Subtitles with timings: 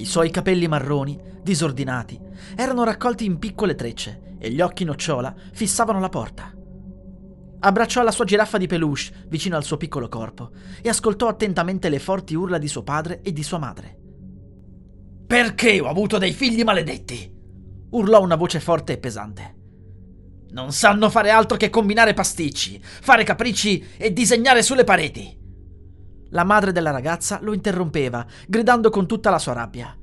[0.00, 2.18] I suoi capelli marroni, disordinati,
[2.56, 6.54] erano raccolti in piccole trecce e gli occhi nocciola fissavano la porta.
[7.58, 11.98] Abbracciò la sua giraffa di peluche vicino al suo piccolo corpo e ascoltò attentamente le
[11.98, 13.98] forti urla di suo padre e di sua madre.
[15.26, 17.30] Perché ho avuto dei figli maledetti?
[17.90, 19.56] urlò una voce forte e pesante.
[20.52, 25.39] Non sanno fare altro che combinare pasticci, fare capricci e disegnare sulle pareti.
[26.30, 29.96] La madre della ragazza lo interrompeva, gridando con tutta la sua rabbia.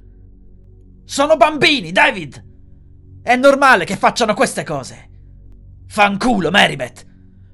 [1.06, 2.46] Sono bambini, David!
[3.22, 5.10] È normale che facciano queste cose.
[5.88, 7.06] Fanculo, Marybeth!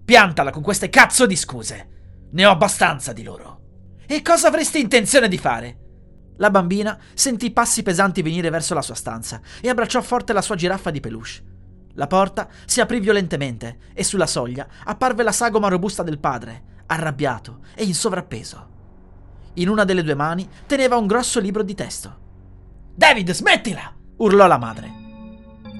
[0.04, 2.28] Piantala con queste cazzo di scuse.
[2.32, 3.62] Ne ho abbastanza di loro.
[4.08, 5.78] E cosa avresti intenzione di fare?
[6.38, 10.56] La bambina sentì passi pesanti venire verso la sua stanza e abbracciò forte la sua
[10.56, 11.52] giraffa di peluche.
[11.94, 17.60] La porta si aprì violentemente e sulla soglia apparve la sagoma robusta del padre, arrabbiato
[17.76, 18.72] e in sovrappeso.
[19.56, 22.18] In una delle due mani teneva un grosso libro di testo.
[22.96, 23.94] David, smettila!
[24.18, 24.92] urlò la madre.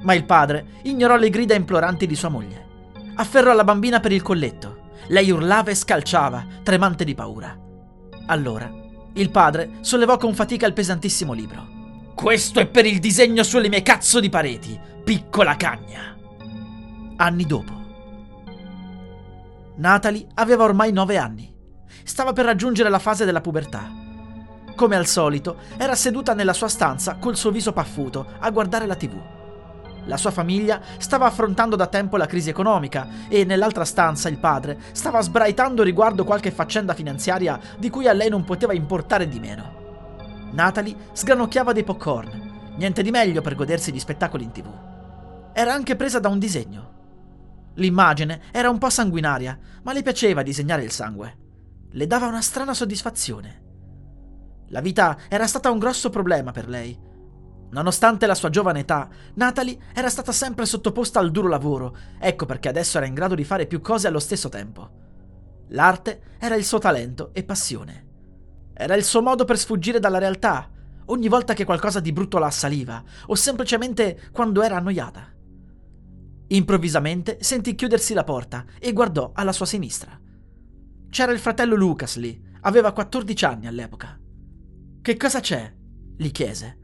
[0.02, 2.66] Ma il padre ignorò le grida imploranti di sua moglie.
[3.16, 4.92] Afferrò la bambina per il colletto.
[5.08, 7.58] Lei urlava e scalciava, tremante di paura.
[8.28, 8.72] Allora,
[9.14, 11.68] il padre sollevò con fatica il pesantissimo libro.
[12.16, 16.16] Questo è per il disegno sulle mie cazzo di pareti, piccola cagna.
[17.18, 17.83] Anni dopo.
[19.76, 21.52] Natalie aveva ormai nove anni.
[22.04, 23.90] Stava per raggiungere la fase della pubertà.
[24.76, 28.96] Come al solito, era seduta nella sua stanza col suo viso paffuto a guardare la
[28.96, 29.20] tv.
[30.06, 34.78] La sua famiglia stava affrontando da tempo la crisi economica e nell'altra stanza il padre
[34.92, 39.82] stava sbraitando riguardo qualche faccenda finanziaria di cui a lei non poteva importare di meno.
[40.52, 44.68] Natalie sgranocchiava dei popcorn, niente di meglio per godersi di spettacoli in tv.
[45.54, 46.93] Era anche presa da un disegno.
[47.76, 51.38] L'immagine era un po' sanguinaria, ma le piaceva disegnare il sangue.
[51.92, 53.62] Le dava una strana soddisfazione.
[54.70, 56.98] La vita era stata un grosso problema per lei.
[57.72, 62.70] Nonostante la sua giovane età, Natalie era stata sempre sottoposta al duro lavoro, ecco perché
[62.70, 65.02] adesso era in grado di fare più cose allo stesso tempo.
[65.70, 68.08] L'arte era il suo talento e passione.
[68.74, 70.70] Era il suo modo per sfuggire dalla realtà,
[71.06, 75.33] ogni volta che qualcosa di brutto la assaliva, o semplicemente quando era annoiata.
[76.54, 80.20] Improvvisamente sentì chiudersi la porta e guardò alla sua sinistra.
[81.10, 84.20] C'era il fratello Lucas lì, aveva 14 anni all'epoca.
[85.02, 85.74] Che cosa c'è?
[86.16, 86.78] gli chiese.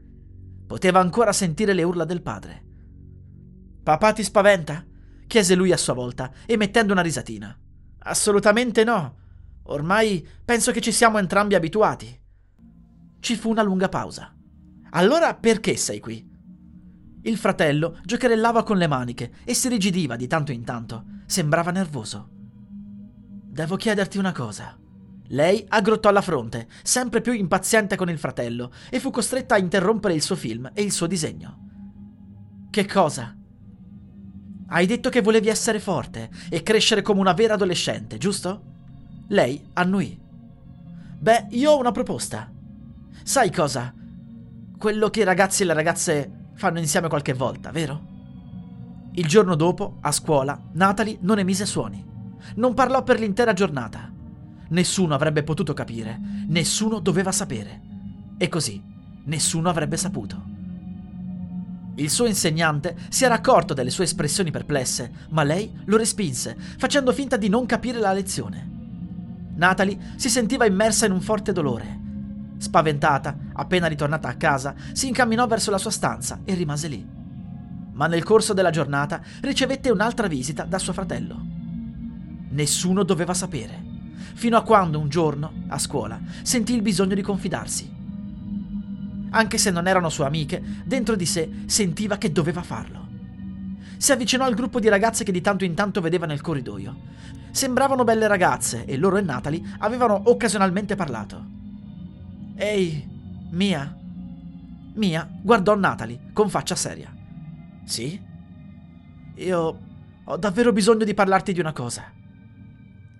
[0.66, 2.64] Poteva ancora sentire le urla del padre.
[3.82, 4.84] Papà ti spaventa?
[5.28, 7.56] chiese lui a sua volta, emettendo una risatina.
[7.98, 9.18] Assolutamente no.
[9.64, 12.20] Ormai penso che ci siamo entrambi abituati.
[13.20, 14.34] Ci fu una lunga pausa.
[14.90, 16.28] Allora perché sei qui?
[17.22, 21.04] Il fratello giocherellava con le maniche e si rigidiva di tanto in tanto.
[21.26, 22.28] Sembrava nervoso.
[23.52, 24.78] Devo chiederti una cosa.
[25.32, 30.14] Lei aggrottò la fronte, sempre più impaziente con il fratello, e fu costretta a interrompere
[30.14, 31.68] il suo film e il suo disegno.
[32.70, 33.36] Che cosa?
[34.68, 38.62] Hai detto che volevi essere forte e crescere come una vera adolescente, giusto?
[39.28, 40.18] Lei annuì.
[41.18, 42.50] Beh, io ho una proposta.
[43.22, 43.92] Sai cosa?
[44.78, 47.98] Quello che i ragazzi e le ragazze fanno insieme qualche volta, vero?
[49.12, 52.04] Il giorno dopo, a scuola, Natalie non emise suoni.
[52.56, 54.12] Non parlò per l'intera giornata.
[54.68, 57.80] Nessuno avrebbe potuto capire, nessuno doveva sapere.
[58.36, 58.78] E così,
[59.24, 60.42] nessuno avrebbe saputo.
[61.94, 67.14] Il suo insegnante si era accorto delle sue espressioni perplesse, ma lei lo respinse, facendo
[67.14, 68.68] finta di non capire la lezione.
[69.54, 72.09] Natalie si sentiva immersa in un forte dolore.
[72.60, 77.02] Spaventata, appena ritornata a casa, si incamminò verso la sua stanza e rimase lì.
[77.92, 81.42] Ma nel corso della giornata ricevette un'altra visita da suo fratello.
[82.50, 83.82] Nessuno doveva sapere,
[84.34, 87.90] fino a quando un giorno, a scuola, sentì il bisogno di confidarsi.
[89.30, 93.08] Anche se non erano sue amiche, dentro di sé sentiva che doveva farlo.
[93.96, 96.94] Si avvicinò al gruppo di ragazze che di tanto in tanto vedeva nel corridoio.
[97.52, 101.58] Sembravano belle ragazze e loro e Natalie avevano occasionalmente parlato.
[102.62, 103.08] Ehi,
[103.52, 103.96] Mia?
[104.92, 107.10] Mia guardò Natalie con faccia seria.
[107.84, 108.20] Sì?
[109.36, 109.80] Io
[110.22, 112.12] ho davvero bisogno di parlarti di una cosa.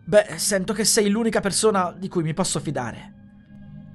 [0.04, 3.14] Beh, sento che sei l'unica persona di cui mi posso fidare.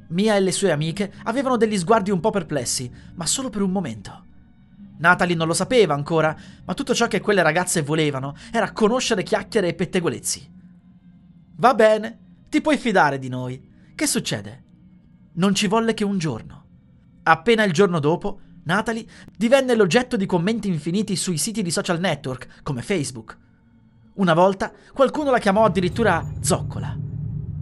[0.09, 3.71] Mia e le sue amiche avevano degli sguardi un po' perplessi, ma solo per un
[3.71, 4.25] momento.
[4.97, 9.67] Natalie non lo sapeva ancora, ma tutto ciò che quelle ragazze volevano era conoscere chiacchiere
[9.67, 10.53] e pettegolezzi.
[11.57, 12.19] Va bene,
[12.49, 13.73] ti puoi fidare di noi.
[13.93, 14.63] Che succede?
[15.37, 16.63] Non ci volle che un giorno.
[17.23, 19.05] Appena il giorno dopo, Natalie
[19.35, 23.37] divenne l'oggetto di commenti infiniti sui siti di social network come Facebook.
[24.15, 26.97] Una volta qualcuno la chiamò addirittura zoccola.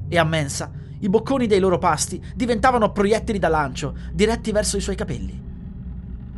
[0.08, 4.82] E a mensa, i bocconi dei loro pasti diventavano proiettili da lancio diretti verso i
[4.82, 5.42] suoi capelli.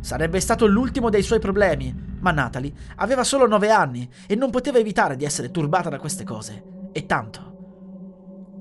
[0.00, 4.78] Sarebbe stato l'ultimo dei suoi problemi, ma Natalie aveva solo nove anni e non poteva
[4.78, 6.90] evitare di essere turbata da queste cose.
[6.92, 7.55] E tanto.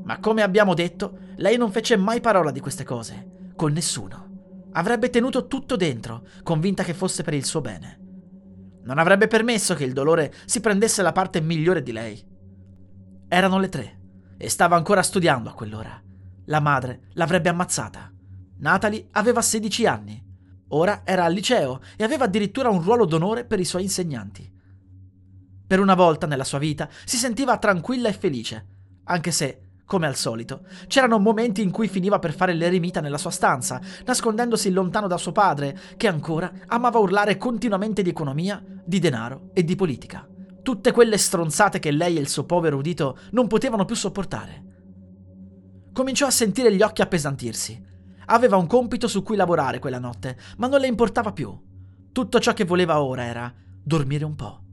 [0.06, 4.70] Ma come abbiamo detto, lei non fece mai parola di queste cose, con nessuno.
[4.72, 8.00] Avrebbe tenuto tutto dentro, convinta che fosse per il suo bene.
[8.84, 12.24] Non avrebbe permesso che il dolore si prendesse la parte migliore di lei.
[13.28, 14.00] Erano le tre
[14.38, 16.02] e stava ancora studiando a quell'ora.
[16.46, 18.12] La madre l'avrebbe ammazzata.
[18.58, 20.26] Natalie aveva 16 anni
[20.70, 24.52] Ora era al liceo e aveva addirittura un ruolo d'onore per i suoi insegnanti.
[25.68, 28.68] Per una volta nella sua vita si sentiva tranquilla e felice,
[29.06, 33.30] anche se, come al solito, c'erano momenti in cui finiva per fare l'eremita nella sua
[33.30, 39.50] stanza, nascondendosi lontano da suo padre, che ancora amava urlare continuamente di economia, di denaro
[39.54, 40.28] e di politica.
[40.62, 44.64] Tutte quelle stronzate che lei e il suo povero udito non potevano più sopportare.
[45.94, 47.94] Cominciò a sentire gli occhi appesantirsi
[48.28, 51.56] Aveva un compito su cui lavorare quella notte, ma non le importava più.
[52.12, 53.54] Tutto ciò che voleva ora era
[53.84, 54.65] dormire un po'.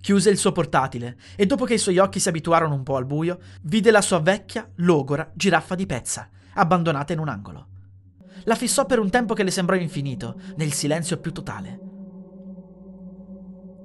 [0.00, 3.06] Chiuse il suo portatile e dopo che i suoi occhi si abituarono un po' al
[3.06, 7.66] buio, vide la sua vecchia, logora giraffa di pezza, abbandonata in un angolo.
[8.44, 11.80] La fissò per un tempo che le sembrò infinito, nel silenzio più totale.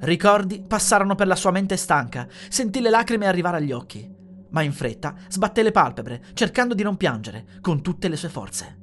[0.02, 4.10] Ricordi passarono per la sua mente stanca, sentì le lacrime arrivare agli occhi,
[4.50, 8.78] ma in fretta sbatté le palpebre, cercando di non piangere, con tutte le sue forze.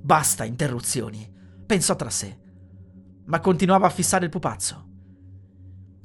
[0.00, 1.30] Basta interruzioni,
[1.66, 2.38] pensò tra sé,
[3.24, 4.90] ma continuava a fissare il pupazzo.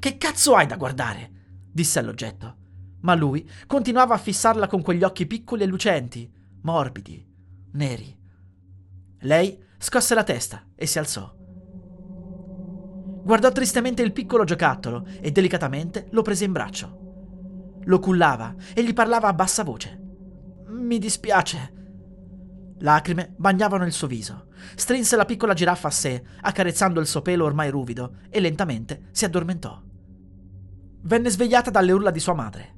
[0.08, 1.32] Che cazzo hai da guardare?
[1.70, 2.56] disse all'oggetto,
[3.02, 6.32] ma lui continuava a fissarla con quegli occhi piccoli e lucenti,
[6.62, 7.28] morbidi,
[7.74, 8.18] neri.
[9.20, 11.30] Lei scosse la testa e si alzò.
[13.22, 17.80] Guardò tristemente il piccolo giocattolo e delicatamente lo prese in braccio.
[17.84, 20.02] Lo cullava e gli parlava a bassa voce.
[20.68, 21.74] Mi dispiace,
[22.80, 24.46] Lacrime bagnavano il suo viso.
[24.74, 29.26] Strinse la piccola giraffa a sé, accarezzando il suo pelo ormai ruvido, e lentamente si
[29.26, 29.84] addormentò.
[31.08, 32.76] Venne svegliata dalle urla di sua madre.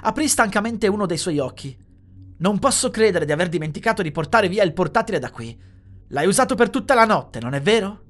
[0.00, 1.76] Aprì stancamente uno dei suoi occhi.
[2.38, 5.54] Non posso credere di aver dimenticato di portare via il portatile da qui.
[6.08, 8.04] L'hai usato per tutta la notte, non è vero?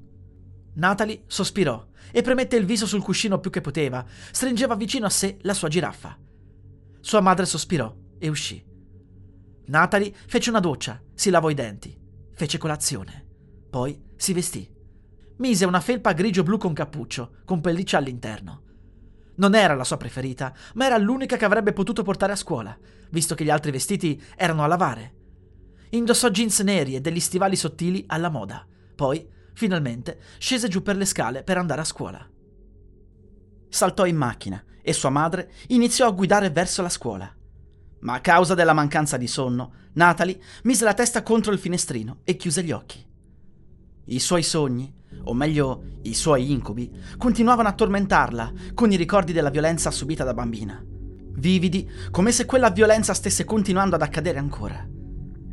[0.75, 4.05] Natalie sospirò e premette il viso sul cuscino più che poteva.
[4.31, 6.17] Stringeva vicino a sé la sua giraffa.
[7.01, 8.65] Sua madre sospirò e uscì.
[9.65, 11.93] Natalie fece una doccia, si lavò i denti,
[12.35, 13.25] fece colazione,
[13.69, 14.73] poi si vestì.
[15.39, 18.61] Mise una felpa grigio-blu con cappuccio, con pelliccia all'interno.
[19.37, 22.77] Non era la sua preferita, ma era l'unica che avrebbe potuto portare a scuola,
[23.09, 25.13] visto che gli altri vestiti erano a lavare.
[25.89, 28.65] Indossò jeans neri e degli stivali sottili alla moda.
[28.95, 32.27] Poi, finalmente, scese giù per le scale per andare a scuola.
[33.69, 37.31] Saltò in macchina e sua madre iniziò a guidare verso la scuola
[37.99, 42.35] ma a causa della mancanza di sonno, Natalie mise la testa contro il finestrino e
[42.35, 43.03] chiuse gli occhi.
[44.05, 44.93] I suoi sogni,
[45.27, 50.33] o meglio i suoi incubi, continuavano a tormentarla con i ricordi della violenza subita da
[50.33, 50.83] bambina,
[51.35, 54.87] vividi come se quella violenza stesse continuando ad accadere ancora.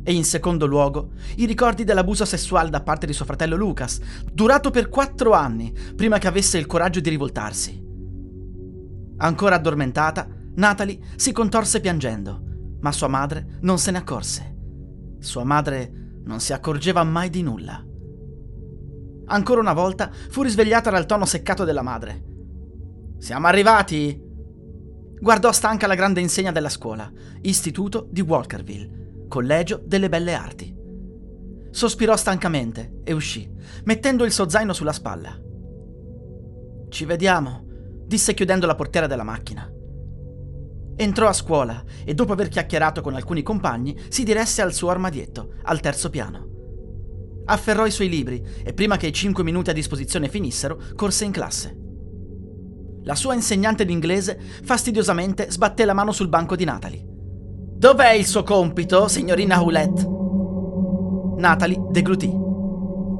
[0.07, 3.99] E in secondo luogo, i ricordi dell'abuso sessuale da parte di suo fratello Lucas,
[4.31, 7.83] durato per quattro anni prima che avesse il coraggio di rivoltarsi.
[9.17, 12.41] Ancora addormentata, Natalie si contorse piangendo,
[12.81, 14.55] ma sua madre non se ne accorse.
[15.19, 17.83] Sua madre non si accorgeva mai di nulla.
[19.27, 22.23] Ancora una volta fu risvegliata dal tono seccato della madre.
[23.17, 24.21] Siamo arrivati?
[25.19, 30.75] Guardò stanca la grande insegna della scuola, Istituto di Walkerville, Collegio delle Belle Arti.
[31.71, 33.49] Sospirò stancamente e uscì,
[33.85, 35.35] mettendo il suo zaino sulla spalla.
[36.89, 37.65] Ci vediamo,
[38.05, 39.69] disse chiudendo la portiera della macchina.
[40.97, 45.55] Entrò a scuola e dopo aver chiacchierato con alcuni compagni si diresse al suo armadietto,
[45.63, 46.54] al terzo piano.
[47.45, 51.31] Afferrò i suoi libri e prima che i cinque minuti a disposizione finissero, corse in
[51.31, 51.77] classe.
[53.03, 57.05] La sua insegnante d'inglese fastidiosamente sbatté la mano sul banco di Natalie.
[57.05, 60.07] Dov'è il suo compito, signorina Houlet?
[61.37, 62.27] Natalie deglutì.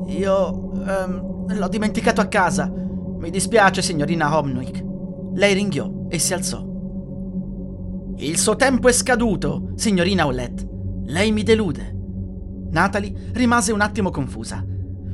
[0.08, 2.72] Io um, l'ho dimenticato a casa.
[2.72, 4.84] Mi dispiace, signorina Homnick.
[5.34, 6.66] Lei ringhiò e si alzò.
[8.18, 10.66] Il suo tempo è scaduto, signorina Olet.
[11.06, 11.95] Lei mi delude.
[12.76, 14.62] Natalie rimase un attimo confusa.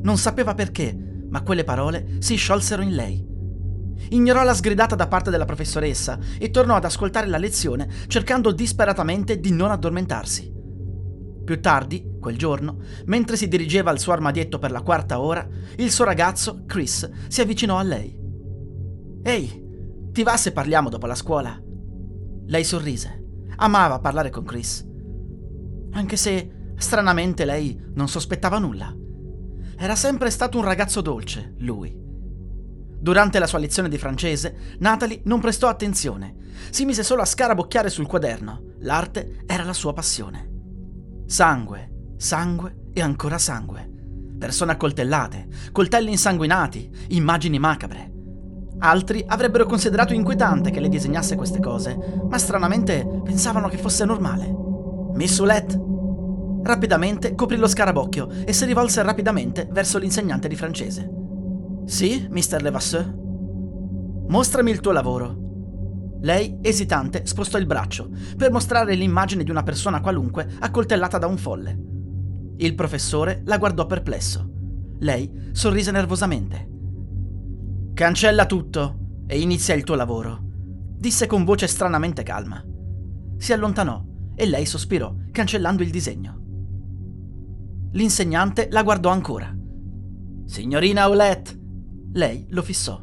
[0.01, 0.97] Non sapeva perché,
[1.29, 3.23] ma quelle parole si sciolsero in lei.
[4.09, 9.39] Ignorò la sgridata da parte della professoressa e tornò ad ascoltare la lezione cercando disperatamente
[9.39, 10.51] di non addormentarsi.
[11.45, 15.91] Più tardi, quel giorno, mentre si dirigeva al suo armadietto per la quarta ora, il
[15.91, 18.17] suo ragazzo, Chris, si avvicinò a lei.
[19.21, 21.61] Ehi, ti va se parliamo dopo la scuola?
[22.47, 23.23] Lei sorrise.
[23.57, 24.83] Amava parlare con Chris.
[25.91, 28.93] Anche se, stranamente, lei non sospettava nulla.
[29.77, 31.95] Era sempre stato un ragazzo dolce, lui.
[32.99, 36.35] Durante la sua lezione di francese, Natalie non prestò attenzione.
[36.69, 38.73] Si mise solo a scarabocchiare sul quaderno.
[38.81, 40.49] L'arte era la sua passione.
[41.25, 43.89] Sangue, sangue e ancora sangue.
[44.37, 48.11] Persone accoltellate, coltelli insanguinati, immagini macabre.
[48.79, 51.97] Altri avrebbero considerato inquietante che le disegnasse queste cose,
[52.29, 54.51] ma stranamente pensavano che fosse normale.
[55.13, 55.90] Miss Soulette
[56.63, 61.09] Rapidamente coprì lo scarabocchio e si rivolse rapidamente verso l'insegnante di francese.
[61.85, 62.61] Sì, Mr.
[62.61, 63.13] Levasseur?
[64.27, 65.39] Mostrami il tuo lavoro.
[66.21, 71.37] Lei, esitante, spostò il braccio per mostrare l'immagine di una persona qualunque accoltellata da un
[71.37, 71.79] folle.
[72.57, 74.47] Il professore la guardò perplesso.
[74.99, 76.69] Lei sorrise nervosamente.
[77.95, 82.63] Cancella tutto e inizia il tuo lavoro, disse con voce stranamente calma.
[83.37, 86.40] Si allontanò e lei sospirò, cancellando il disegno.
[87.93, 89.53] L'insegnante la guardò ancora.
[90.45, 91.59] Signorina Aulette!
[92.13, 93.01] Lei lo fissò.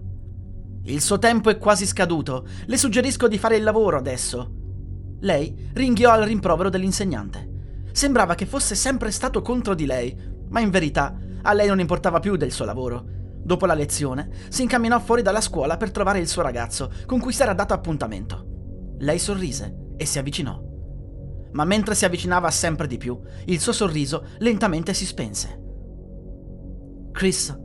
[0.84, 2.46] Il suo tempo è quasi scaduto.
[2.64, 4.50] Le suggerisco di fare il lavoro adesso.
[5.20, 7.86] Lei ringhiò al rimprovero dell'insegnante.
[7.92, 10.16] Sembrava che fosse sempre stato contro di lei,
[10.48, 13.04] ma in verità a lei non importava più del suo lavoro.
[13.42, 17.32] Dopo la lezione, si incamminò fuori dalla scuola per trovare il suo ragazzo, con cui
[17.32, 18.96] si era dato appuntamento.
[19.00, 20.67] Lei sorrise e si avvicinò
[21.52, 25.62] ma mentre si avvicinava sempre di più, il suo sorriso lentamente si spense.
[27.12, 27.56] Chris,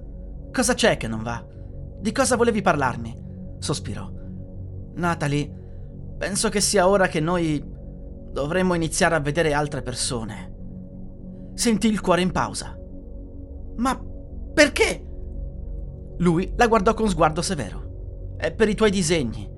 [0.51, 1.45] cosa c'è che non va?
[1.99, 3.21] Di cosa volevi parlarmi?
[3.59, 4.11] sospirò.
[4.95, 5.49] Natalie,
[6.17, 7.63] penso che sia ora che noi
[8.31, 10.51] dovremmo iniziare a vedere altre persone.
[11.53, 12.77] Sentì il cuore in pausa.
[13.77, 13.99] Ma
[14.53, 15.07] perché?
[16.17, 18.35] Lui la guardò con sguardo severo.
[18.37, 19.49] È per i tuoi disegni.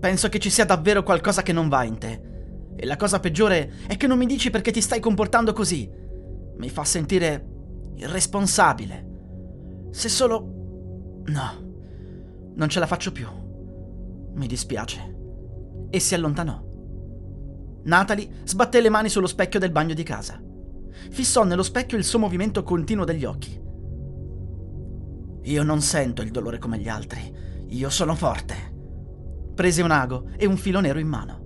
[0.00, 2.25] Penso che ci sia davvero qualcosa che non va in te
[2.76, 5.90] e la cosa peggiore è che non mi dici perché ti stai comportando così.
[6.58, 7.44] Mi fa sentire
[7.96, 9.88] irresponsabile.
[9.90, 10.54] Se solo...
[11.24, 11.64] No,
[12.54, 13.26] non ce la faccio più.
[14.34, 15.14] Mi dispiace.
[15.88, 16.62] E si allontanò.
[17.84, 20.40] Natalie sbatté le mani sullo specchio del bagno di casa.
[21.10, 23.58] Fissò nello specchio il suo movimento continuo degli occhi.
[25.44, 27.32] Io non sento il dolore come gli altri.
[27.68, 28.74] Io sono forte.
[29.54, 31.45] Prese un ago e un filo nero in mano.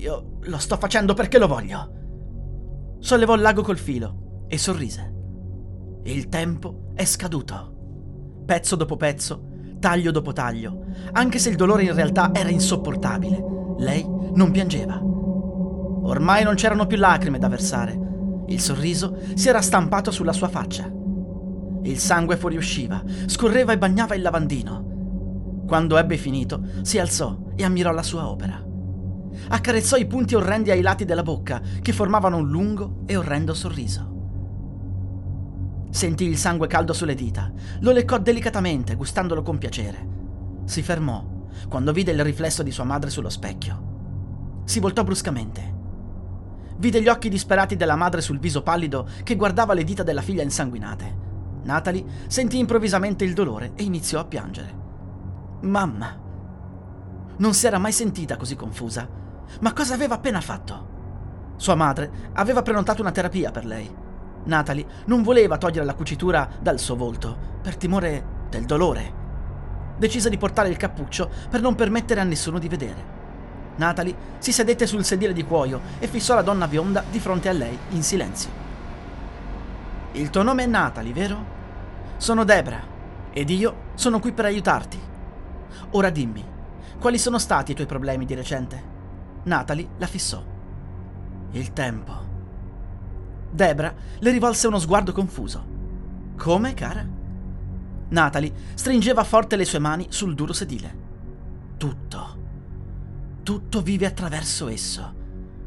[0.00, 2.96] Io lo sto facendo perché lo voglio.
[3.00, 5.14] Sollevò il lago col filo e sorrise.
[6.04, 8.42] Il tempo è scaduto.
[8.46, 13.44] Pezzo dopo pezzo, taglio dopo taglio, anche se il dolore in realtà era insopportabile,
[13.76, 14.02] lei
[14.32, 14.98] non piangeva.
[14.98, 18.44] Ormai non c'erano più lacrime da versare.
[18.46, 20.90] Il sorriso si era stampato sulla sua faccia.
[21.82, 25.64] Il sangue fuoriusciva, scorreva e bagnava il lavandino.
[25.66, 28.68] Quando ebbe finito, si alzò e ammirò la sua opera
[29.48, 34.18] accarezzò i punti orrendi ai lati della bocca, che formavano un lungo e orrendo sorriso.
[35.90, 40.08] Sentì il sangue caldo sulle dita, lo leccò delicatamente, gustandolo con piacere.
[40.64, 44.62] Si fermò quando vide il riflesso di sua madre sullo specchio.
[44.64, 45.78] Si voltò bruscamente.
[46.76, 50.42] Vide gli occhi disperati della madre sul viso pallido che guardava le dita della figlia
[50.42, 51.28] insanguinate.
[51.64, 54.78] Natalie sentì improvvisamente il dolore e iniziò a piangere.
[55.62, 56.18] Mamma!
[57.36, 59.08] Non si era mai sentita così confusa.
[59.60, 60.88] Ma cosa aveva appena fatto?
[61.56, 63.94] Sua madre aveva prenotato una terapia per lei.
[64.44, 69.18] Natalie non voleva togliere la cucitura dal suo volto, per timore del dolore.
[69.98, 73.18] Decise di portare il cappuccio per non permettere a nessuno di vedere.
[73.76, 77.52] Natalie si sedette sul sedile di cuoio e fissò la donna bionda di fronte a
[77.52, 78.50] lei in silenzio.
[80.12, 81.44] Il tuo nome è Natalie, vero?
[82.16, 82.80] Sono Debra
[83.32, 84.98] ed io sono qui per aiutarti.
[85.90, 86.44] Ora dimmi,
[86.98, 88.89] quali sono stati i tuoi problemi di recente?
[89.44, 90.42] Natalie la fissò.
[91.52, 92.28] Il tempo.
[93.50, 95.78] Debra le rivolse uno sguardo confuso.
[96.36, 97.06] Come, cara?
[98.08, 101.08] Natalie stringeva forte le sue mani sul duro sedile.
[101.76, 102.38] Tutto.
[103.42, 105.14] Tutto vive attraverso esso,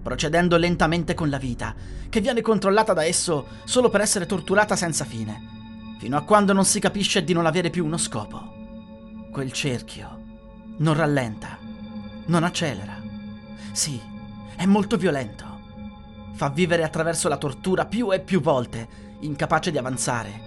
[0.02, 1.74] procedendo lentamente con la vita,
[2.08, 6.66] che viene controllata da esso solo per essere torturata senza fine, fino a quando non
[6.66, 8.52] si capisce di non avere più uno scopo.
[9.32, 10.22] Quel cerchio
[10.78, 11.58] non rallenta,
[12.28, 13.03] non accelera.
[13.72, 14.02] Sì,
[14.56, 15.46] è molto violento.
[16.34, 18.88] Fa vivere attraverso la tortura più e più volte,
[19.20, 20.42] incapace di avanzare,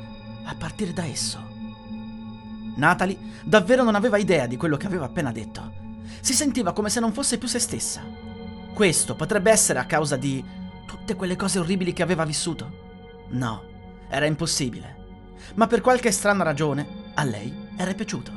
[0.45, 1.55] a partire da esso.
[2.77, 5.73] Natalie davvero non aveva idea di quello che aveva appena detto.
[6.21, 8.03] Si sentiva come se non fosse più se stessa.
[8.75, 10.45] Questo potrebbe essere a causa di
[10.87, 13.25] tutte quelle cose orribili che aveva vissuto?
[13.29, 13.63] No,
[14.09, 15.05] era impossibile.
[15.55, 18.33] Ma per qualche strana ragione a lei era piaciuto.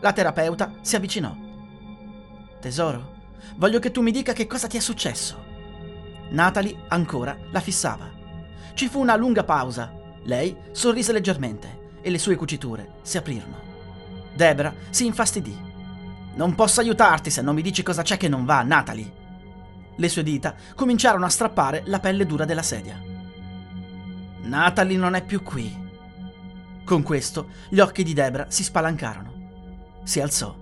[0.00, 1.34] La terapeuta si avvicinò.
[2.60, 3.13] Tesoro,
[3.56, 5.42] voglio che tu mi dica che cosa ti è successo.
[6.30, 8.10] Natalie ancora la fissava.
[8.74, 9.92] Ci fu una lunga pausa.
[10.24, 13.56] Lei sorrise leggermente e le sue cuciture si aprirono.
[14.34, 15.56] Debra si infastidì.
[16.34, 19.22] Non posso aiutarti se non mi dici cosa c'è che non va, Natalie.
[19.96, 23.00] Le sue dita cominciarono a strappare la pelle dura della sedia.
[24.42, 25.82] Natalie non è più qui.
[26.84, 30.02] Con questo gli occhi di Debra si spalancarono.
[30.02, 30.54] Si alzò.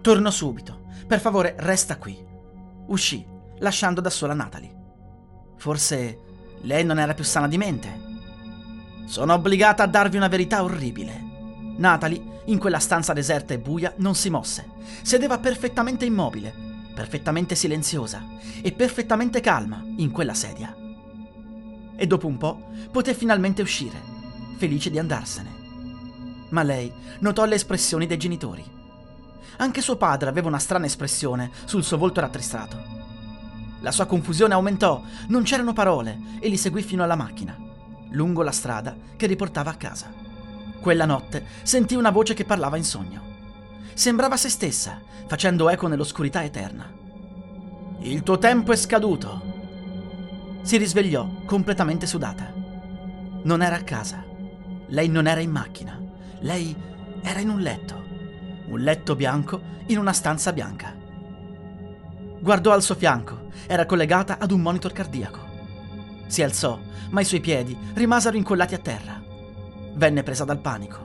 [0.00, 0.86] Torno subito.
[1.08, 2.22] Per favore, resta qui.
[2.88, 3.26] Uscì,
[3.60, 4.76] lasciando da sola Natalie.
[5.56, 6.20] Forse
[6.60, 8.06] lei non era più sana di mente.
[9.06, 11.18] Sono obbligata a darvi una verità orribile.
[11.78, 14.68] Natalie, in quella stanza deserta e buia, non si mosse.
[15.00, 16.52] Sedeva perfettamente immobile,
[16.94, 18.22] perfettamente silenziosa
[18.60, 20.76] e perfettamente calma in quella sedia.
[21.96, 23.98] E dopo un po' poté finalmente uscire,
[24.58, 25.56] felice di andarsene.
[26.50, 28.76] Ma lei notò le espressioni dei genitori.
[29.60, 32.96] Anche suo padre aveva una strana espressione sul suo volto rattristato.
[33.80, 37.56] La sua confusione aumentò, non c'erano parole e li seguì fino alla macchina,
[38.10, 40.12] lungo la strada che riportava a casa.
[40.80, 43.22] Quella notte sentì una voce che parlava in sogno.
[43.94, 46.90] Sembrava se stessa, facendo eco nell'oscurità eterna.
[48.00, 49.42] Il tuo tempo è scaduto.
[50.62, 52.52] Si risvegliò completamente sudata.
[53.42, 54.24] Non era a casa.
[54.86, 56.00] Lei non era in macchina.
[56.40, 56.76] Lei
[57.22, 58.07] era in un letto.
[58.68, 60.94] Un letto bianco in una stanza bianca.
[62.38, 63.46] Guardò al suo fianco.
[63.66, 65.38] Era collegata ad un monitor cardiaco.
[66.26, 66.78] Si alzò,
[67.10, 69.22] ma i suoi piedi rimasero incollati a terra.
[69.94, 70.98] Venne presa dal panico.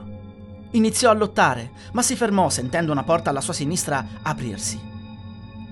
[0.72, 4.78] Iniziò a lottare, ma si fermò sentendo una porta alla sua sinistra aprirsi.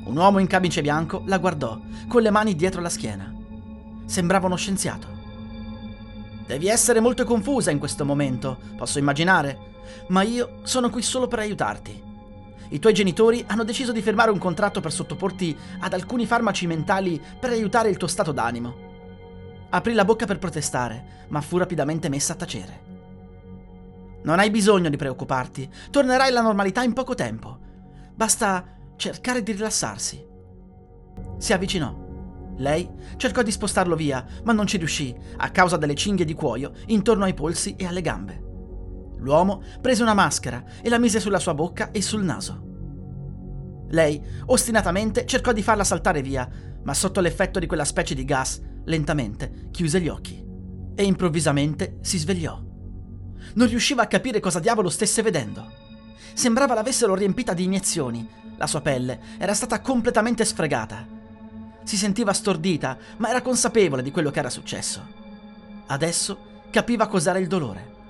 [0.04, 1.78] Un uomo in camice bianco la guardò,
[2.08, 3.30] con le mani dietro la schiena.
[4.06, 5.06] Sembrava uno scienziato.
[6.46, 9.71] Devi essere molto confusa in questo momento, posso immaginare,
[10.08, 12.02] ma io sono qui solo per aiutarti.
[12.70, 17.20] I tuoi genitori hanno deciso di firmare un contratto per sottoporti ad alcuni farmaci mentali
[17.38, 18.90] per aiutare il tuo stato d'animo.
[19.70, 22.80] Aprì la bocca per protestare, ma fu rapidamente messa a tacere.
[24.22, 27.58] Non hai bisogno di preoccuparti, tornerai alla normalità in poco tempo.
[28.14, 28.64] Basta
[28.96, 30.24] cercare di rilassarsi.
[31.38, 31.94] Si avvicinò.
[32.56, 36.72] Lei cercò di spostarlo via, ma non ci riuscì a causa delle cinghie di cuoio
[36.86, 38.51] intorno ai polsi e alle gambe.
[39.22, 42.70] L'uomo prese una maschera e la mise sulla sua bocca e sul naso.
[43.90, 46.48] Lei, ostinatamente, cercò di farla saltare via,
[46.82, 50.44] ma sotto l'effetto di quella specie di gas, lentamente chiuse gli occhi
[50.94, 52.60] e improvvisamente si svegliò.
[53.54, 55.70] Non riusciva a capire cosa diavolo stesse vedendo.
[56.34, 58.28] Sembrava l'avessero riempita di iniezioni.
[58.56, 61.06] La sua pelle era stata completamente sfregata.
[61.84, 65.00] Si sentiva stordita, ma era consapevole di quello che era successo.
[65.86, 68.00] Adesso capiva cos'era il dolore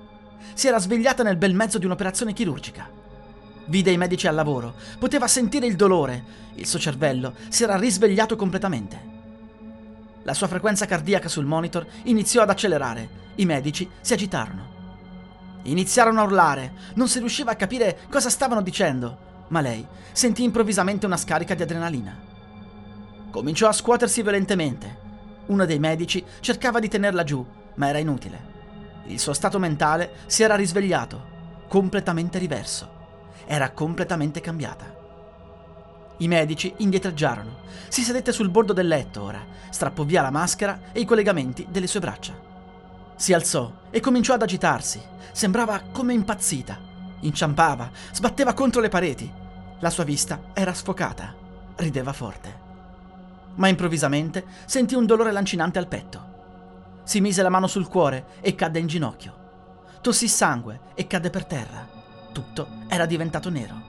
[0.55, 2.89] si era svegliata nel bel mezzo di un'operazione chirurgica.
[3.67, 6.25] Vide i medici al lavoro, poteva sentire il dolore,
[6.55, 9.11] il suo cervello si era risvegliato completamente.
[10.25, 14.71] La sua frequenza cardiaca sul monitor iniziò ad accelerare, i medici si agitarono.
[15.63, 21.07] Iniziarono a urlare, non si riusciva a capire cosa stavano dicendo, ma lei sentì improvvisamente
[21.07, 22.31] una scarica di adrenalina.
[23.31, 24.99] Cominciò a scuotersi violentemente.
[25.47, 28.52] Uno dei medici cercava di tenerla giù, ma era inutile.
[29.07, 33.01] Il suo stato mentale si era risvegliato, completamente diverso.
[33.47, 35.01] Era completamente cambiata.
[36.19, 37.61] I medici indietreggiarono.
[37.88, 41.87] Si sedette sul bordo del letto ora, strappò via la maschera e i collegamenti delle
[41.87, 42.33] sue braccia.
[43.17, 45.01] Si alzò e cominciò ad agitarsi.
[45.33, 46.79] Sembrava come impazzita.
[47.21, 49.33] Inciampava, sbatteva contro le pareti.
[49.81, 51.35] La sua vista era sfocata.
[51.77, 52.61] Rideva forte.
[53.55, 56.32] Ma improvvisamente sentì un dolore lancinante al petto.
[57.05, 59.41] Si mise la mano sul cuore e cadde in ginocchio.
[60.01, 61.88] Tossì sangue e cadde per terra.
[62.33, 63.81] Tutto era diventato nero.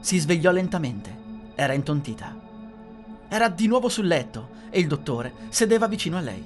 [0.00, 1.22] Si svegliò lentamente.
[1.54, 2.36] Era intontita.
[3.28, 6.44] Era di nuovo sul letto e il dottore sedeva vicino a lei.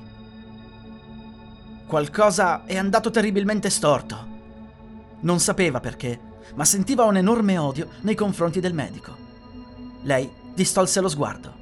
[1.87, 4.27] Qualcosa è andato terribilmente storto.
[5.21, 6.21] Non sapeva perché,
[6.55, 9.17] ma sentiva un enorme odio nei confronti del medico.
[10.03, 11.55] Lei distolse lo sguardo.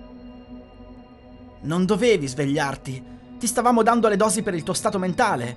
[1.62, 3.14] Non dovevi svegliarti.
[3.38, 5.56] Ti stavamo dando le dosi per il tuo stato mentale.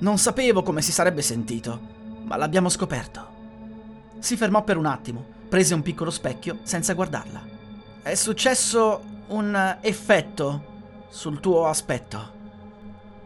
[0.00, 1.80] Non sapevo come si sarebbe sentito,
[2.24, 3.38] ma l'abbiamo scoperto.
[4.18, 7.42] Si fermò per un attimo, prese un piccolo specchio senza guardarla.
[8.02, 10.64] È successo un effetto
[11.08, 12.38] sul tuo aspetto.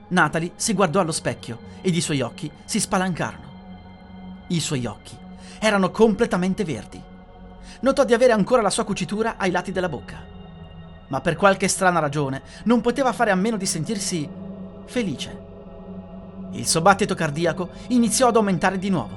[0.09, 3.53] Natalie si guardò allo specchio ed i suoi occhi si spalancarono.
[4.49, 5.17] I suoi occhi
[5.59, 7.03] erano completamente verdi.
[7.81, 10.34] Notò di avere ancora la sua cucitura ai lati della bocca.
[11.15, 14.29] Ma per qualche strana ragione non poteva fare a meno di sentirsi
[14.87, 15.43] felice.
[16.51, 19.17] Il suo battito cardiaco iniziò ad aumentare di nuovo.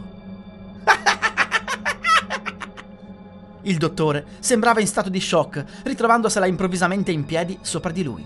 [3.63, 8.23] Il dottore sembrava in stato di shock, ritrovandosela improvvisamente in piedi sopra di lui.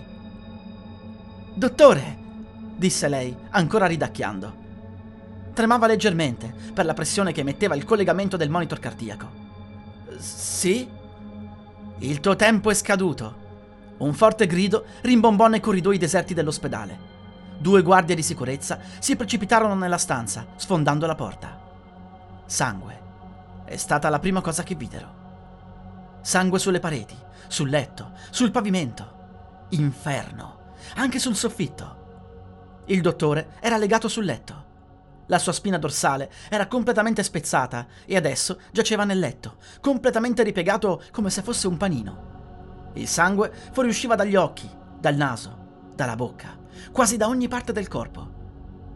[1.54, 2.18] Dottore,
[2.76, 4.54] disse lei, ancora ridacchiando.
[5.54, 9.30] Tremava leggermente per la pressione che metteva il collegamento del monitor cardiaco.
[10.18, 10.86] Sì?
[12.00, 13.41] Il tuo tempo è scaduto.
[14.02, 17.10] Un forte grido rimbombò nei corridoi deserti dell'ospedale.
[17.56, 21.60] Due guardie di sicurezza si precipitarono nella stanza, sfondando la porta.
[22.44, 23.00] Sangue.
[23.64, 25.20] È stata la prima cosa che videro.
[26.20, 29.20] Sangue sulle pareti, sul letto, sul pavimento.
[29.70, 30.72] Inferno.
[30.96, 32.82] Anche sul soffitto.
[32.86, 34.64] Il dottore era legato sul letto.
[35.26, 41.30] La sua spina dorsale era completamente spezzata e adesso giaceva nel letto, completamente ripiegato come
[41.30, 42.31] se fosse un panino.
[42.94, 46.58] Il sangue fuoriusciva dagli occhi, dal naso, dalla bocca,
[46.90, 48.40] quasi da ogni parte del corpo.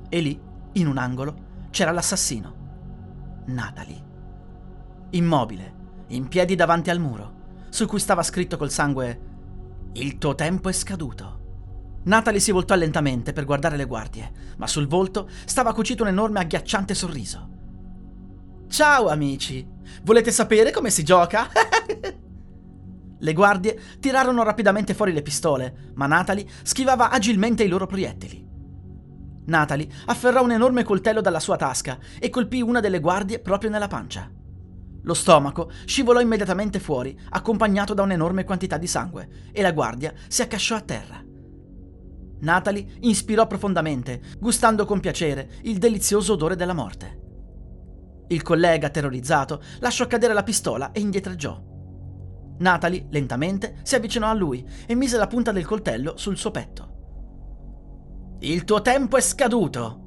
[0.09, 0.41] E lì,
[0.73, 2.65] in un angolo, c'era l'assassino.
[3.47, 4.05] Natalie.
[5.11, 5.75] Immobile,
[6.09, 9.21] in piedi davanti al muro, su cui stava scritto col sangue
[9.93, 11.45] Il tuo tempo è scaduto.
[12.05, 16.41] Natalie si voltò lentamente per guardare le guardie, ma sul volto stava cucito un enorme
[16.41, 17.49] agghiacciante sorriso.
[18.69, 19.67] Ciao amici!
[20.03, 21.49] Volete sapere come si gioca?
[23.19, 28.45] le guardie tirarono rapidamente fuori le pistole, ma Natalie schivava agilmente i loro proiettili.
[29.47, 33.87] Natalie afferrò un enorme coltello dalla sua tasca e colpì una delle guardie proprio nella
[33.87, 34.31] pancia.
[35.03, 40.43] Lo stomaco scivolò immediatamente fuori, accompagnato da un'enorme quantità di sangue, e la guardia si
[40.43, 41.25] accasciò a terra.
[42.41, 47.21] Natalie inspirò profondamente, gustando con piacere il delizioso odore della morte.
[48.29, 51.75] Il collega, terrorizzato, lasciò cadere la pistola e indietreggiò.
[52.59, 56.95] Natalie, lentamente, si avvicinò a lui e mise la punta del coltello sul suo petto.
[58.41, 60.05] Il tuo tempo è scaduto!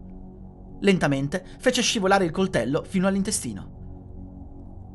[0.82, 3.78] Lentamente fece scivolare il coltello fino all'intestino.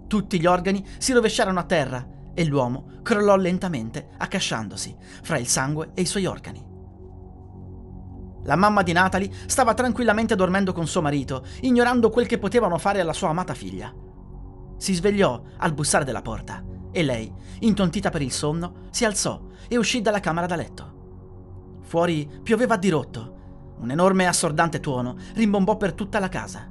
[0.06, 5.90] Tutti gli organi si rovesciarono a terra e l'uomo crollò lentamente, accasciandosi fra il sangue
[5.94, 6.72] e i suoi organi.
[8.44, 13.00] La mamma di Natalie stava tranquillamente dormendo con suo marito, ignorando quel che potevano fare
[13.00, 13.92] alla sua amata figlia.
[14.76, 16.63] Si svegliò al bussare della porta
[16.94, 17.30] e lei,
[17.60, 20.92] intontita per il sonno, si alzò e uscì dalla camera da letto.
[21.82, 23.32] Fuori pioveva a dirotto.
[23.78, 26.70] Un enorme e assordante tuono rimbombò per tutta la casa.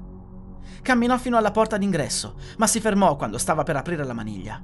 [0.81, 4.61] Camminò fino alla porta d'ingresso, ma si fermò quando stava per aprire la maniglia.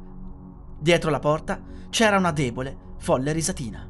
[0.79, 3.85] Dietro la porta c'era una debole, folle risatina.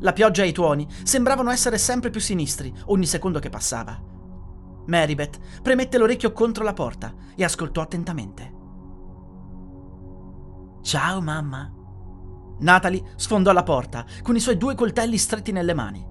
[0.00, 4.00] La pioggia e i tuoni sembravano essere sempre più sinistri ogni secondo che passava.
[4.86, 8.53] Marybeth premette l'orecchio contro la porta e ascoltò attentamente.
[10.84, 11.72] Ciao mamma.
[12.58, 16.06] Natalie sfondò la porta con i suoi due coltelli stretti nelle mani.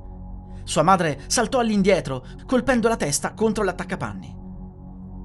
[0.64, 4.36] Sua madre saltò all'indietro, colpendo la testa contro l'attaccapanni.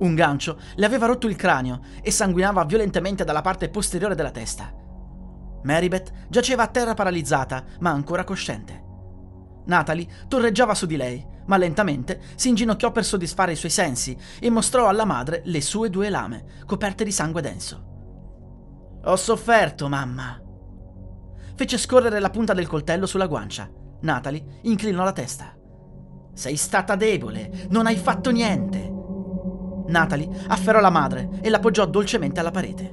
[0.00, 4.70] Un gancio le aveva rotto il cranio e sanguinava violentemente dalla parte posteriore della testa.
[5.62, 8.84] Marybeth giaceva a terra paralizzata, ma ancora cosciente.
[9.64, 14.50] Natalie torreggiava su di lei, ma lentamente si inginocchiò per soddisfare i suoi sensi e
[14.50, 17.87] mostrò alla madre le sue due lame, coperte di sangue denso.
[19.04, 20.40] Ho sofferto, mamma.
[21.54, 23.70] Fece scorrere la punta del coltello sulla guancia.
[24.00, 25.56] Natalie inclinò la testa.
[26.34, 28.92] Sei stata debole, non hai fatto niente.
[29.86, 32.92] Natalie afferrò la madre e l'appoggiò dolcemente alla parete.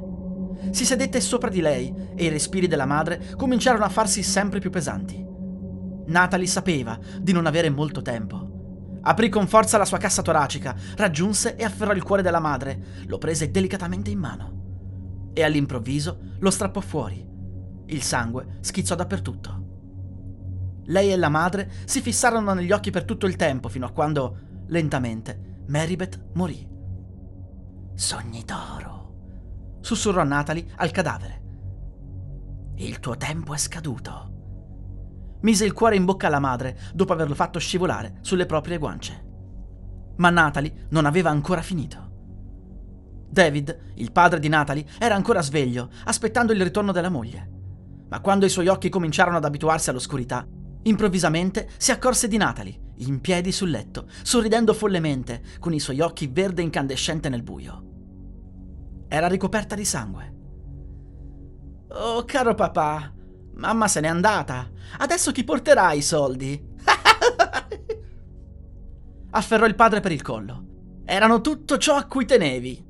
[0.71, 4.69] Si sedette sopra di lei e i respiri della madre cominciarono a farsi sempre più
[4.69, 5.23] pesanti.
[6.07, 8.99] Natalie sapeva di non avere molto tempo.
[9.01, 13.17] Aprì con forza la sua cassa toracica, raggiunse e afferrò il cuore della madre, lo
[13.17, 14.54] prese delicatamente in mano.
[15.35, 17.27] E all'improvviso lo strappò fuori.
[17.87, 19.63] Il sangue schizzò dappertutto.
[20.85, 24.37] Lei e la madre si fissarono negli occhi per tutto il tempo fino a quando,
[24.67, 26.67] lentamente, Marybeth morì.
[27.95, 28.95] Sogni d'oro
[29.85, 31.43] sussurrò Natalie al cadavere.
[32.77, 34.33] Il tuo tempo è scaduto.
[35.41, 39.23] Mise il cuore in bocca alla madre dopo averlo fatto scivolare sulle proprie guance.
[40.17, 42.04] Ma Natalie non aveva ancora finito.
[43.35, 47.49] David, il padre di Natalie, era ancora sveglio, aspettando il ritorno della moglie.
[48.07, 50.47] Ma quando i suoi occhi cominciarono ad abituarsi all'oscurità,
[50.83, 56.27] improvvisamente si accorse di Natalie, in piedi sul letto, sorridendo follemente, con i suoi occhi
[56.27, 57.83] verde incandescente nel buio.
[59.09, 60.33] Era ricoperta di sangue.
[61.89, 63.13] Oh, caro papà,
[63.55, 64.71] mamma se n'è andata.
[64.99, 66.73] Adesso chi porterà i soldi?
[69.31, 70.63] Afferrò il padre per il collo.
[71.03, 72.84] Erano tutto ciò a cui tenevi.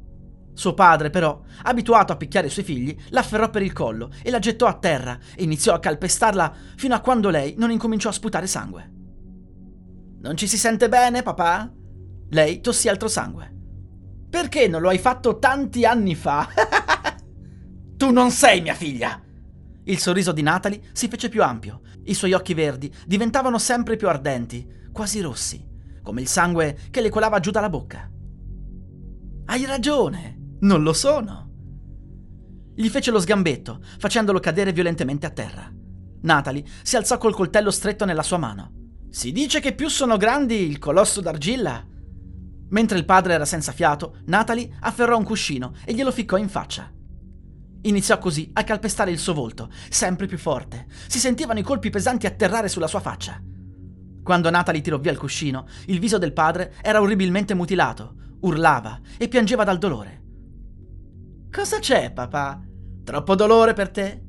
[0.55, 4.39] Suo padre, però, abituato a picchiare i suoi figli, l'afferrò per il collo e la
[4.39, 8.47] gettò a terra e iniziò a calpestarla fino a quando lei non incominciò a sputare
[8.47, 8.91] sangue.
[10.21, 11.69] Non ci si sente bene, papà?
[12.29, 13.53] Lei tossì altro sangue.
[14.29, 16.47] Perché non lo hai fatto tanti anni fa?
[17.97, 19.21] tu non sei mia figlia!
[19.83, 21.81] Il sorriso di Natalie si fece più ampio.
[22.05, 25.63] I suoi occhi verdi diventavano sempre più ardenti, quasi rossi,
[26.01, 28.09] come il sangue che le colava giù dalla bocca.
[29.47, 31.51] Hai ragione, non lo sono.
[32.75, 35.71] Gli fece lo sgambetto, facendolo cadere violentemente a terra.
[36.21, 38.71] Natalie si alzò col coltello stretto nella sua mano.
[39.09, 41.85] Si dice che più sono grandi il colosso d'argilla.
[42.69, 46.91] Mentre il padre era senza fiato, Natalie afferrò un cuscino e glielo ficcò in faccia.
[47.83, 50.87] Iniziò così a calpestare il suo volto, sempre più forte.
[51.07, 53.39] Si sentivano i colpi pesanti atterrare sulla sua faccia.
[54.23, 59.27] Quando Natalie tirò via il cuscino, il viso del padre era orribilmente mutilato, urlava e
[59.27, 60.23] piangeva dal dolore.
[61.55, 62.61] Cosa c'è, papà?
[63.05, 64.21] Troppo dolore per te?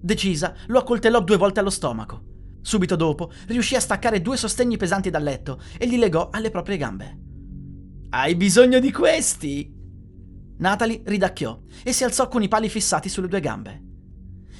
[0.00, 2.22] Decisa, lo accoltellò due volte allo stomaco.
[2.62, 6.76] Subito dopo riuscì a staccare due sostegni pesanti dal letto e li legò alle proprie
[6.76, 7.18] gambe.
[8.10, 9.74] Hai bisogno di questi?
[10.58, 13.82] Natalie ridacchiò e si alzò con i pali fissati sulle due gambe.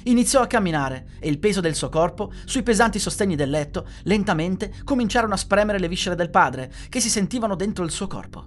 [0.03, 4.73] Iniziò a camminare e il peso del suo corpo, sui pesanti sostegni del letto, lentamente
[4.83, 8.45] cominciarono a spremere le viscere del padre, che si sentivano dentro il suo corpo.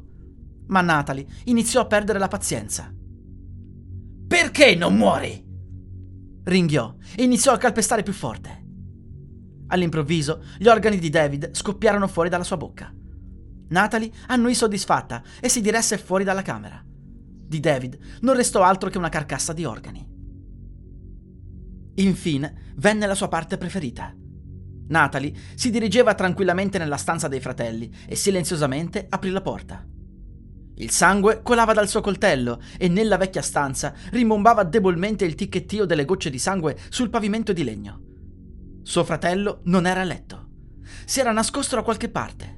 [0.66, 2.92] Ma Natalie iniziò a perdere la pazienza.
[4.30, 5.44] Perché non muori?
[6.44, 8.64] Ringhiò e iniziò a calpestare più forte.
[9.66, 12.94] All'improvviso gli organi di David scoppiarono fuori dalla sua bocca.
[13.70, 16.80] Natalie annuì soddisfatta e si diresse fuori dalla camera.
[16.86, 20.08] Di David non restò altro che una carcassa di organi.
[21.96, 24.14] Infine venne la sua parte preferita.
[24.90, 29.84] Natalie si dirigeva tranquillamente nella stanza dei fratelli e silenziosamente aprì la porta.
[30.80, 36.06] Il sangue colava dal suo coltello e nella vecchia stanza rimbombava debolmente il ticchettio delle
[36.06, 38.00] gocce di sangue sul pavimento di legno.
[38.82, 40.48] Suo fratello non era a letto.
[41.04, 42.56] Si era nascosto da qualche parte.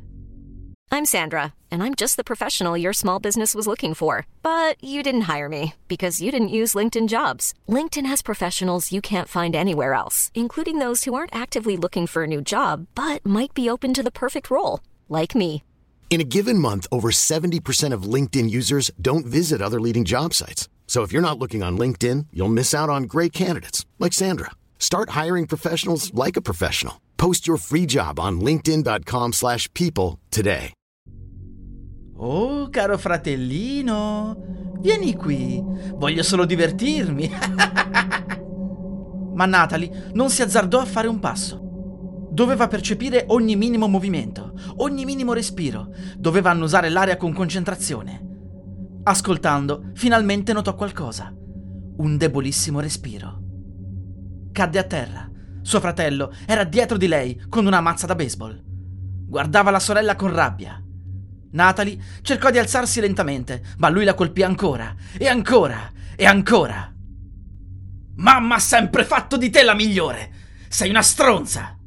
[0.92, 4.24] I'm Sandra, and I'm just the professional your small business was looking for.
[4.40, 7.54] But you didn't hire me because you didn't use LinkedIn jobs.
[7.66, 12.22] LinkedIn has professionals you can't find anywhere else, including those who aren't actively looking for
[12.22, 15.64] a new job but might be open to the perfect role, like me.
[16.12, 20.68] In a given month, over 70% of LinkedIn users don't visit other leading job sites.
[20.87, 24.51] So if you're not looking on LinkedIn, you'll miss out on great candidates like Sandra.
[24.79, 27.01] Start hiring professionals like a professional.
[27.16, 30.75] Post your free job on linkedin.com/people today.
[32.18, 34.37] Oh, caro fratellino,
[34.83, 35.64] vieni qui.
[35.96, 37.31] Voglio solo divertirmi.
[39.33, 41.59] Ma Natalie non si azzardò a fare un passo.
[42.31, 44.41] Doveva percepire ogni minimo movimento,
[44.78, 45.92] ogni minimo respiro.
[46.16, 48.28] Doveva annusare l'aria con concentrazione.
[49.04, 51.35] Ascoltando, finalmente notò qualcosa.
[51.96, 53.40] Un debolissimo respiro.
[54.52, 55.30] Cadde a terra.
[55.62, 58.61] Suo fratello era dietro di lei con una mazza da baseball.
[58.64, 60.82] Guardava la sorella con rabbia.
[61.52, 66.92] Natalie cercò di alzarsi lentamente, ma lui la colpì ancora, e ancora, e ancora.
[68.16, 70.32] Mamma ha sempre fatto di te la migliore!
[70.68, 71.78] Sei una stronza!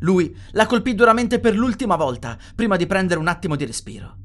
[0.00, 4.16] Lui la colpì duramente per l'ultima volta, prima di prendere un attimo di respiro.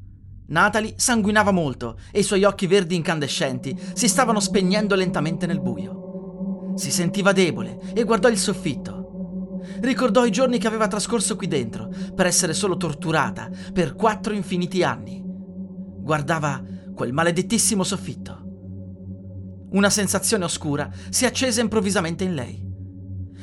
[0.48, 6.74] Natalie sanguinava molto e i suoi occhi verdi incandescenti si stavano spegnendo lentamente nel buio.
[6.76, 9.60] Si sentiva debole e guardò il soffitto.
[9.80, 14.82] Ricordò i giorni che aveva trascorso qui dentro per essere solo torturata per quattro infiniti
[14.82, 15.20] anni.
[15.24, 16.62] Guardava
[16.94, 18.44] quel maledettissimo soffitto.
[19.72, 22.64] Una sensazione oscura si accese improvvisamente in lei.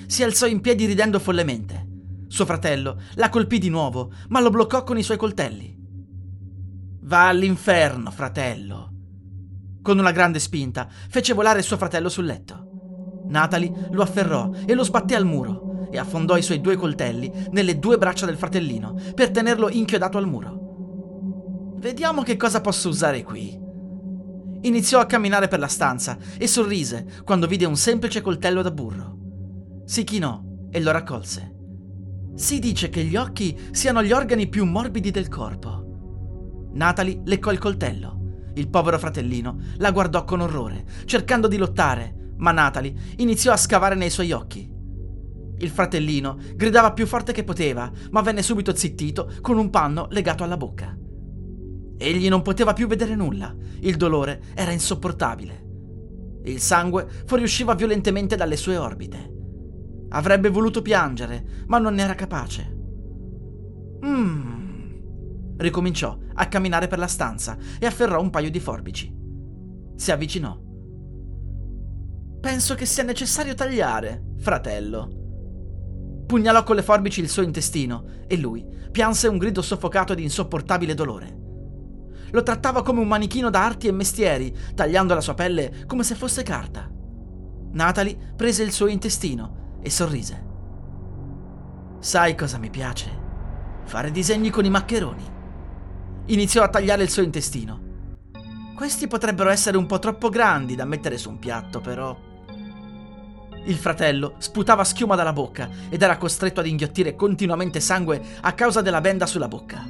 [0.08, 1.93] Si alzò in piedi ridendo follemente.
[2.34, 5.78] Suo fratello la colpì di nuovo, ma lo bloccò con i suoi coltelli.
[7.02, 8.91] Va all'inferno, fratello.
[9.84, 13.26] Con una grande spinta fece volare suo fratello sul letto.
[13.28, 17.78] Natalie lo afferrò e lo sbatté al muro e affondò i suoi due coltelli nelle
[17.78, 21.76] due braccia del fratellino per tenerlo inchiodato al muro.
[21.76, 23.56] Vediamo che cosa posso usare qui.
[24.62, 29.19] Iniziò a camminare per la stanza e sorrise quando vide un semplice coltello da burro.
[29.86, 30.41] Si chinò
[30.72, 31.53] e lo raccolse.
[32.36, 36.69] Si dice che gli occhi siano gli organi più morbidi del corpo.
[36.74, 38.50] Natalie leccò il coltello.
[38.56, 43.93] Il povero fratellino la guardò con orrore, cercando di lottare, ma Natalie iniziò a scavare
[43.93, 44.67] nei suoi occhi.
[45.60, 50.43] Il fratellino gridava più forte che poteva, ma venne subito zittito con un panno legato
[50.43, 50.98] alla bocca.
[51.98, 55.62] Egli non poteva più vedere nulla, il dolore era insopportabile.
[56.46, 59.33] Il sangue fuoriusciva violentemente dalle sue orbite.
[60.15, 62.71] Avrebbe voluto piangere, ma non ne era capace.
[64.06, 65.56] Mmm.
[65.58, 69.12] Ricominciò a camminare per la stanza e afferrò un paio di forbici.
[69.95, 70.60] Si avvicinò.
[72.39, 75.21] Penso che sia necessario tagliare, fratello.
[76.28, 80.93] Pugnalò con le forbici il suo intestino e lui pianse un grido soffocato di insopportabile
[80.93, 81.39] dolore.
[82.30, 86.13] Lo trattava come un manichino da arti e mestieri, tagliando la sua pelle come se
[86.13, 86.91] fosse carta.
[87.71, 90.46] Natalie prese il suo intestino e sorrise.
[92.00, 93.22] Sai cosa mi piace?
[93.84, 95.32] Fare disegni con i maccheroni.
[96.26, 97.82] Iniziò a tagliare il suo intestino.
[98.76, 102.17] Questi potrebbero essere un po' troppo grandi da mettere su un piatto, però.
[103.65, 108.82] Il fratello sputava schiuma dalla bocca ed era costretto ad inghiottire continuamente sangue a causa
[108.82, 109.86] della benda sulla bocca.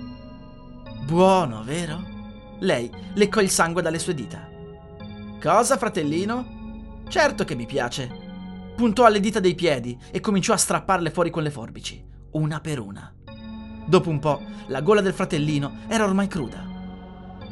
[1.06, 2.02] Buono, vero?
[2.60, 4.48] Lei leccò il sangue dalle sue dita.
[5.42, 7.02] Cosa, fratellino?
[7.08, 8.23] Certo che mi piace.
[8.76, 12.80] Puntò alle dita dei piedi e cominciò a strapparle fuori con le forbici, una per
[12.80, 13.14] una.
[13.86, 16.72] Dopo un po', la gola del fratellino era ormai cruda.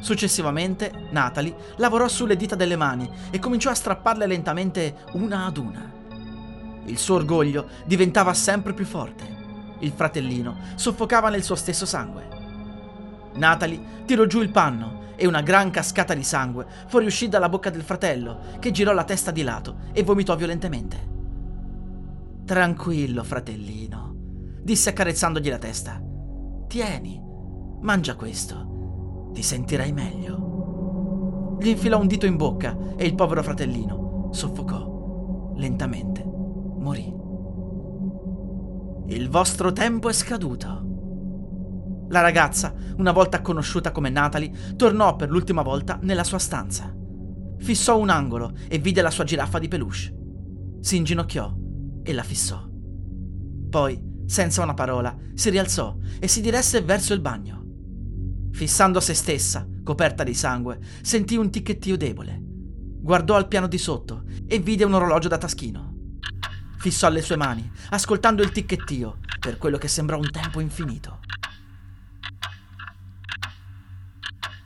[0.00, 5.92] Successivamente, Natalie lavorò sulle dita delle mani e cominciò a strapparle lentamente una ad una.
[6.86, 9.76] Il suo orgoglio diventava sempre più forte.
[9.78, 12.41] Il fratellino soffocava nel suo stesso sangue.
[13.34, 17.82] Natalie tirò giù il panno e una gran cascata di sangue fuoriuscì dalla bocca del
[17.82, 21.10] fratello, che girò la testa di lato e vomitò violentemente.
[22.44, 24.14] Tranquillo, fratellino,
[24.62, 26.02] disse accarezzandogli la testa.
[26.66, 27.22] Tieni,
[27.80, 31.56] mangia questo, ti sentirai meglio.
[31.60, 35.52] Gli infilò un dito in bocca e il povero fratellino soffocò.
[35.54, 37.14] Lentamente morì.
[39.06, 40.91] Il vostro tempo è scaduto.
[42.12, 46.94] La ragazza, una volta conosciuta come Natalie, tornò per l'ultima volta nella sua stanza.
[47.56, 50.14] Fissò un angolo e vide la sua giraffa di peluche.
[50.80, 51.56] Si inginocchiò
[52.02, 52.68] e la fissò.
[53.70, 57.64] Poi, senza una parola, si rialzò e si diresse verso il bagno.
[58.50, 62.38] Fissando se stessa, coperta di sangue, sentì un ticchettio debole.
[63.00, 66.10] Guardò al piano di sotto e vide un orologio da taschino.
[66.76, 71.20] Fissò le sue mani, ascoltando il ticchettio, per quello che sembrò un tempo infinito.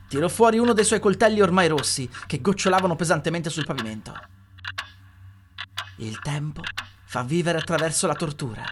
[0.07, 4.13] Tirò fuori uno dei suoi coltelli ormai rossi, che gocciolavano pesantemente sul pavimento.
[5.97, 6.61] Il tempo
[7.05, 8.63] fa vivere attraverso la tortura,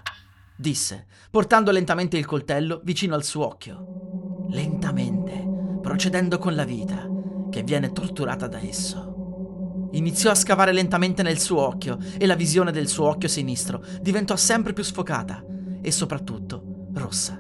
[0.56, 4.48] disse, portando lentamente il coltello vicino al suo occhio.
[4.50, 5.44] Lentamente,
[5.82, 7.08] procedendo con la vita,
[7.50, 9.90] che viene torturata da esso.
[9.92, 14.36] Iniziò a scavare lentamente nel suo occhio e la visione del suo occhio sinistro diventò
[14.36, 15.44] sempre più sfocata
[15.82, 17.40] e soprattutto rossa.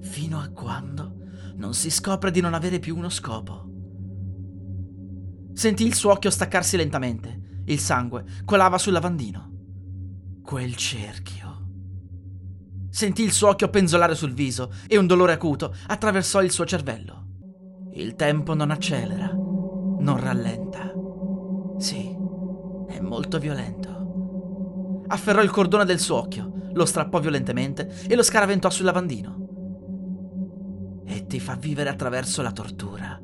[0.00, 1.11] Fino a quando
[1.62, 3.70] non si scopre di non avere più uno scopo.
[5.52, 7.60] Sentì il suo occhio staccarsi lentamente.
[7.66, 10.40] Il sangue colava sul lavandino.
[10.42, 11.50] Quel cerchio.
[12.90, 17.28] Sentì il suo occhio penzolare sul viso e un dolore acuto attraversò il suo cervello.
[17.92, 20.92] Il tempo non accelera, non rallenta.
[21.78, 22.12] Sì,
[22.88, 25.04] è molto violento.
[25.06, 29.41] Afferrò il cordone del suo occhio, lo strappò violentemente e lo scaraventò sul lavandino.
[31.04, 33.20] E ti fa vivere attraverso la tortura,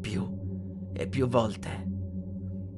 [0.00, 1.86] più e più volte.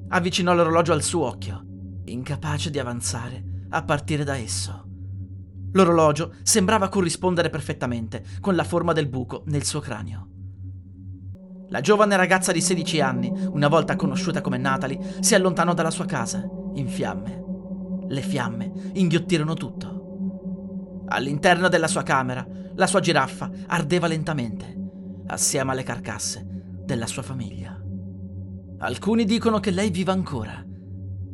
[0.09, 1.65] Avvicinò l'orologio al suo occhio,
[2.05, 4.85] incapace di avanzare a partire da esso.
[5.73, 10.27] L'orologio sembrava corrispondere perfettamente con la forma del buco nel suo cranio.
[11.69, 16.03] La giovane ragazza di 16 anni, una volta conosciuta come Natalie, si allontanò dalla sua
[16.03, 17.43] casa, in fiamme.
[18.09, 21.05] Le fiamme inghiottirono tutto.
[21.07, 22.45] All'interno della sua camera,
[22.81, 24.75] la sua giraffa ardeva lentamente,
[25.27, 26.43] assieme alle carcasse
[26.83, 27.79] della sua famiglia.
[28.79, 30.65] Alcuni dicono che lei viva ancora.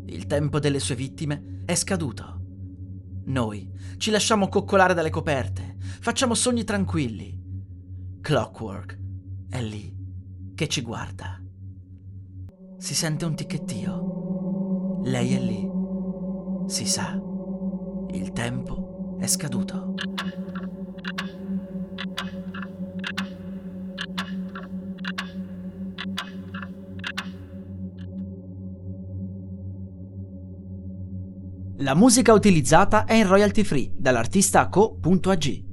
[0.07, 2.41] Il tempo delle sue vittime è scaduto.
[3.27, 7.41] Noi ci lasciamo coccolare dalle coperte, facciamo sogni tranquilli.
[8.19, 8.99] Clockwork
[9.49, 9.95] è lì
[10.53, 11.41] che ci guarda.
[12.77, 14.99] Si sente un ticchettio.
[15.05, 15.65] Lei è lì.
[16.67, 17.17] Si sa,
[18.11, 19.93] il tempo è scaduto.
[31.81, 35.66] La musica utilizzata è in royalty free dall'artista co.ag.